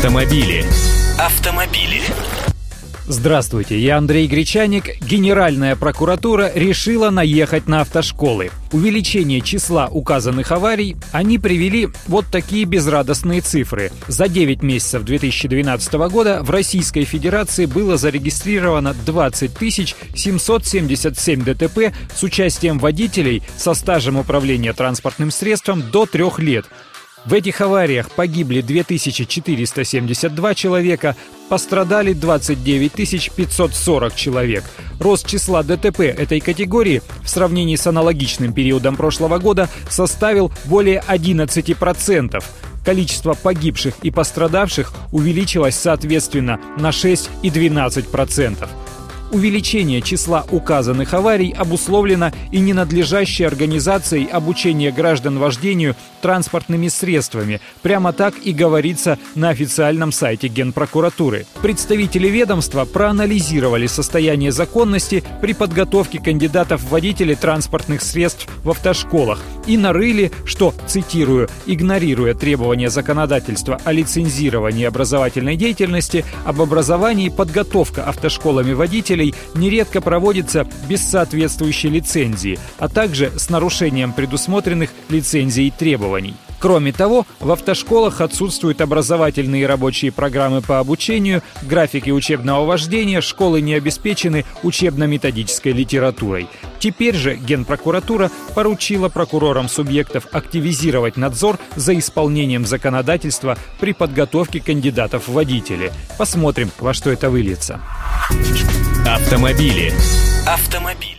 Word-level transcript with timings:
Автомобили. 0.00 0.64
Автомобили. 1.18 2.00
Здравствуйте, 3.06 3.78
я 3.78 3.98
Андрей 3.98 4.26
Гречаник. 4.28 4.98
Генеральная 5.02 5.76
прокуратура 5.76 6.50
решила 6.54 7.10
наехать 7.10 7.68
на 7.68 7.82
автошколы. 7.82 8.50
Увеличение 8.72 9.42
числа 9.42 9.88
указанных 9.88 10.52
аварий 10.52 10.96
они 11.12 11.38
привели 11.38 11.90
вот 12.06 12.24
такие 12.32 12.64
безрадостные 12.64 13.42
цифры. 13.42 13.92
За 14.08 14.26
9 14.26 14.62
месяцев 14.62 15.02
2012 15.02 15.92
года 16.08 16.42
в 16.42 16.48
Российской 16.48 17.04
Федерации 17.04 17.66
было 17.66 17.98
зарегистрировано 17.98 18.94
20 19.04 19.50
777 20.14 21.44
ДТП 21.44 21.94
с 22.14 22.22
участием 22.22 22.78
водителей 22.78 23.42
со 23.58 23.74
стажем 23.74 24.16
управления 24.16 24.72
транспортным 24.72 25.30
средством 25.30 25.82
до 25.82 26.06
3 26.06 26.24
лет. 26.38 26.64
В 27.26 27.34
этих 27.34 27.60
авариях 27.60 28.10
погибли 28.10 28.62
2472 28.62 30.54
человека, 30.54 31.16
пострадали 31.48 32.14
29 32.14 33.30
540 33.34 34.14
человек. 34.14 34.64
Рост 34.98 35.26
числа 35.26 35.62
ДТП 35.62 36.00
этой 36.00 36.40
категории 36.40 37.02
в 37.22 37.28
сравнении 37.28 37.76
с 37.76 37.86
аналогичным 37.86 38.52
периодом 38.52 38.96
прошлого 38.96 39.38
года 39.38 39.68
составил 39.88 40.50
более 40.64 41.02
11%. 41.06 42.42
Количество 42.84 43.34
погибших 43.34 43.94
и 44.02 44.10
пострадавших 44.10 44.92
увеличилось 45.12 45.76
соответственно 45.76 46.58
на 46.78 46.92
6 46.92 47.28
и 47.42 47.50
12%. 47.50 48.68
Увеличение 49.32 50.02
числа 50.02 50.44
указанных 50.50 51.14
аварий 51.14 51.54
обусловлено 51.56 52.32
и 52.50 52.58
ненадлежащей 52.58 53.46
организацией 53.46 54.26
обучения 54.26 54.90
граждан 54.90 55.38
вождению 55.38 55.94
транспортными 56.20 56.88
средствами. 56.88 57.60
Прямо 57.82 58.12
так 58.12 58.34
и 58.42 58.52
говорится 58.52 59.18
на 59.36 59.50
официальном 59.50 60.10
сайте 60.10 60.48
Генпрокуратуры. 60.48 61.46
Представители 61.62 62.28
ведомства 62.28 62.84
проанализировали 62.84 63.86
состояние 63.86 64.50
законности 64.50 65.22
при 65.40 65.52
подготовке 65.52 66.20
кандидатов 66.20 66.82
в 66.82 66.90
водители 66.90 67.34
транспортных 67.34 68.02
средств 68.02 68.48
в 68.64 68.70
автошколах 68.70 69.38
и 69.66 69.76
нарыли, 69.76 70.32
что, 70.44 70.74
цитирую, 70.88 71.48
игнорируя 71.66 72.34
требования 72.34 72.90
законодательства 72.90 73.80
о 73.84 73.92
лицензировании 73.92 74.84
образовательной 74.84 75.56
деятельности, 75.56 76.24
об 76.44 76.60
образовании 76.60 77.28
подготовка 77.28 78.04
автошколами 78.04 78.72
водителей 78.72 79.19
водителей 79.20 79.34
нередко 79.54 80.00
проводится 80.00 80.66
без 80.88 81.02
соответствующей 81.02 81.88
лицензии, 81.88 82.58
а 82.78 82.88
также 82.88 83.30
с 83.38 83.50
нарушением 83.50 84.12
предусмотренных 84.12 84.90
лицензией 85.08 85.70
требований. 85.70 86.34
Кроме 86.60 86.92
того, 86.92 87.26
в 87.40 87.50
автошколах 87.50 88.20
отсутствуют 88.20 88.82
образовательные 88.82 89.62
и 89.62 89.66
рабочие 89.66 90.12
программы 90.12 90.60
по 90.60 90.78
обучению, 90.78 91.42
графики 91.62 92.10
учебного 92.10 92.66
вождения, 92.66 93.22
школы 93.22 93.62
не 93.62 93.74
обеспечены 93.74 94.44
учебно-методической 94.62 95.72
литературой. 95.72 96.48
Теперь 96.78 97.16
же 97.16 97.36
Генпрокуратура 97.36 98.30
поручила 98.54 99.08
прокурорам 99.08 99.68
субъектов 99.70 100.26
активизировать 100.32 101.16
надзор 101.16 101.58
за 101.76 101.98
исполнением 101.98 102.66
законодательства 102.66 103.56
при 103.80 103.94
подготовке 103.94 104.60
кандидатов 104.60 105.28
в 105.28 105.32
водители. 105.32 105.92
Посмотрим, 106.18 106.70
во 106.78 106.92
что 106.92 107.10
это 107.10 107.30
выльется. 107.30 107.80
Автомобили. 109.06 109.94
Автомобиль. 110.46 111.16